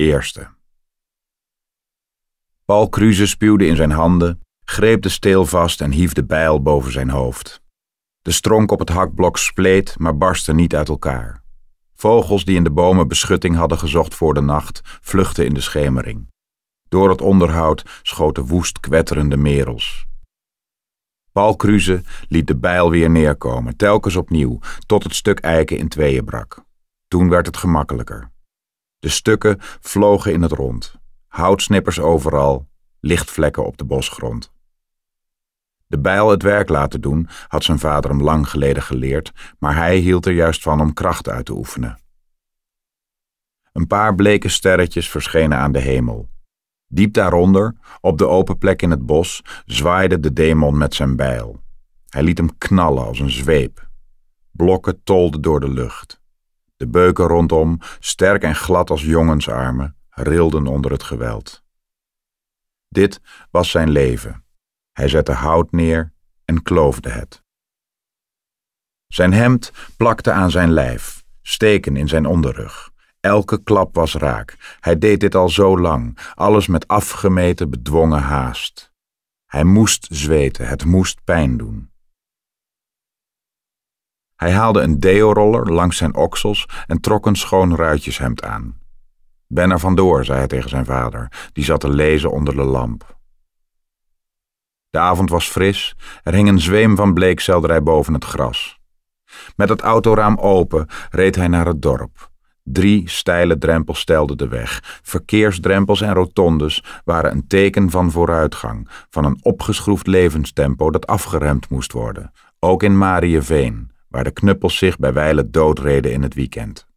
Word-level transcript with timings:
Eerste. 0.00 0.48
Paul 2.64 2.88
Kruse 2.88 3.26
spuwde 3.26 3.66
in 3.66 3.76
zijn 3.76 3.90
handen, 3.90 4.40
greep 4.64 5.02
de 5.02 5.08
steel 5.08 5.46
vast 5.46 5.80
en 5.80 5.90
hief 5.90 6.12
de 6.12 6.24
bijl 6.24 6.62
boven 6.62 6.92
zijn 6.92 7.10
hoofd. 7.10 7.62
De 8.22 8.30
stronk 8.30 8.70
op 8.70 8.78
het 8.78 8.88
hakblok 8.88 9.38
spleet, 9.38 9.98
maar 9.98 10.16
barstte 10.16 10.52
niet 10.52 10.74
uit 10.74 10.88
elkaar. 10.88 11.42
Vogels 11.94 12.44
die 12.44 12.56
in 12.56 12.64
de 12.64 12.70
bomen 12.70 13.08
beschutting 13.08 13.56
hadden 13.56 13.78
gezocht 13.78 14.14
voor 14.14 14.34
de 14.34 14.40
nacht, 14.40 14.80
vluchtten 14.84 15.44
in 15.44 15.54
de 15.54 15.60
schemering. 15.60 16.28
Door 16.88 17.08
het 17.08 17.20
onderhoud 17.20 18.00
schoten 18.02 18.46
woest 18.46 18.80
kwetterende 18.80 19.36
merels. 19.36 20.06
Paul 21.32 21.56
Kruse 21.56 22.02
liet 22.28 22.46
de 22.46 22.56
bijl 22.56 22.90
weer 22.90 23.10
neerkomen, 23.10 23.76
telkens 23.76 24.16
opnieuw, 24.16 24.58
tot 24.86 25.02
het 25.02 25.14
stuk 25.14 25.38
eiken 25.38 25.78
in 25.78 25.88
tweeën 25.88 26.24
brak. 26.24 26.64
Toen 27.08 27.28
werd 27.28 27.46
het 27.46 27.56
gemakkelijker. 27.56 28.30
De 29.00 29.08
stukken 29.08 29.56
vlogen 29.60 30.32
in 30.32 30.42
het 30.42 30.52
rond. 30.52 30.94
Houtsnippers 31.26 32.00
overal, 32.00 32.68
lichtvlekken 33.00 33.66
op 33.66 33.76
de 33.76 33.84
bosgrond. 33.84 34.52
De 35.86 35.98
bijl 35.98 36.30
het 36.30 36.42
werk 36.42 36.68
laten 36.68 37.00
doen 37.00 37.28
had 37.48 37.64
zijn 37.64 37.78
vader 37.78 38.10
hem 38.10 38.22
lang 38.22 38.48
geleden 38.48 38.82
geleerd, 38.82 39.32
maar 39.58 39.76
hij 39.76 39.96
hield 39.96 40.26
er 40.26 40.32
juist 40.32 40.62
van 40.62 40.80
om 40.80 40.92
kracht 40.92 41.28
uit 41.28 41.44
te 41.44 41.52
oefenen. 41.52 41.98
Een 43.72 43.86
paar 43.86 44.14
bleke 44.14 44.48
sterretjes 44.48 45.10
verschenen 45.10 45.58
aan 45.58 45.72
de 45.72 45.78
hemel. 45.78 46.28
Diep 46.86 47.12
daaronder, 47.12 47.76
op 48.00 48.18
de 48.18 48.26
open 48.26 48.58
plek 48.58 48.82
in 48.82 48.90
het 48.90 49.06
bos, 49.06 49.42
zwaaide 49.66 50.20
de 50.20 50.32
demon 50.32 50.78
met 50.78 50.94
zijn 50.94 51.16
bijl. 51.16 51.62
Hij 52.08 52.22
liet 52.22 52.38
hem 52.38 52.58
knallen 52.58 53.04
als 53.04 53.18
een 53.18 53.30
zweep. 53.30 53.88
Blokken 54.50 55.02
tolden 55.02 55.42
door 55.42 55.60
de 55.60 55.70
lucht. 55.70 56.19
De 56.80 56.88
beuken 56.88 57.26
rondom, 57.26 57.78
sterk 57.98 58.42
en 58.42 58.54
glad 58.54 58.90
als 58.90 59.02
jongensarmen, 59.02 59.96
rilden 60.10 60.66
onder 60.66 60.90
het 60.90 61.02
geweld. 61.02 61.64
Dit 62.88 63.20
was 63.50 63.70
zijn 63.70 63.90
leven. 63.90 64.44
Hij 64.92 65.08
zette 65.08 65.32
hout 65.32 65.72
neer 65.72 66.12
en 66.44 66.62
kloofde 66.62 67.08
het. 67.08 67.42
Zijn 69.06 69.32
hemd 69.32 69.72
plakte 69.96 70.32
aan 70.32 70.50
zijn 70.50 70.70
lijf, 70.70 71.24
steken 71.42 71.96
in 71.96 72.08
zijn 72.08 72.26
onderrug. 72.26 72.90
Elke 73.20 73.62
klap 73.62 73.94
was 73.94 74.14
raak. 74.14 74.76
Hij 74.80 74.98
deed 74.98 75.20
dit 75.20 75.34
al 75.34 75.48
zo 75.48 75.78
lang, 75.78 76.18
alles 76.34 76.66
met 76.66 76.88
afgemeten, 76.88 77.70
bedwongen 77.70 78.22
haast. 78.22 78.92
Hij 79.46 79.64
moest 79.64 80.06
zweten, 80.10 80.68
het 80.68 80.84
moest 80.84 81.24
pijn 81.24 81.56
doen. 81.56 81.89
Hij 84.40 84.52
haalde 84.52 84.80
een 84.80 85.00
deo-roller 85.00 85.72
langs 85.72 85.96
zijn 85.96 86.14
oksels 86.14 86.68
en 86.86 87.00
trok 87.00 87.26
een 87.26 87.36
schoon 87.36 87.76
ruitjeshemd 87.76 88.42
aan. 88.42 88.78
Ben 89.46 89.70
er 89.70 89.78
vandoor, 89.78 90.24
zei 90.24 90.38
hij 90.38 90.46
tegen 90.46 90.68
zijn 90.68 90.84
vader, 90.84 91.48
die 91.52 91.64
zat 91.64 91.80
te 91.80 91.88
lezen 91.88 92.30
onder 92.30 92.56
de 92.56 92.64
lamp. 92.64 93.18
De 94.90 94.98
avond 94.98 95.30
was 95.30 95.48
fris, 95.48 95.96
er 96.22 96.34
hing 96.34 96.48
een 96.48 96.60
zweem 96.60 96.96
van 96.96 97.14
bleekselderij 97.14 97.82
boven 97.82 98.14
het 98.14 98.24
gras. 98.24 98.78
Met 99.56 99.68
het 99.68 99.80
autoraam 99.80 100.38
open 100.38 100.86
reed 101.10 101.36
hij 101.36 101.48
naar 101.48 101.66
het 101.66 101.82
dorp. 101.82 102.30
Drie 102.62 103.08
steile 103.08 103.58
drempels 103.58 104.00
stelden 104.00 104.38
de 104.38 104.48
weg. 104.48 105.00
Verkeersdrempels 105.02 106.00
en 106.00 106.14
rotondes 106.14 106.84
waren 107.04 107.32
een 107.32 107.46
teken 107.46 107.90
van 107.90 108.10
vooruitgang, 108.10 108.88
van 109.10 109.24
een 109.24 109.38
opgeschroefd 109.42 110.06
levenstempo 110.06 110.90
dat 110.90 111.06
afgeremd 111.06 111.68
moest 111.68 111.92
worden, 111.92 112.32
ook 112.58 112.82
in 112.82 112.98
Mariëveen, 112.98 113.90
waar 114.10 114.24
de 114.24 114.30
knuppels 114.30 114.76
zich 114.76 114.98
bij 114.98 115.12
wijle 115.12 115.50
doodreden 115.50 116.12
in 116.12 116.22
het 116.22 116.34
weekend. 116.34 116.89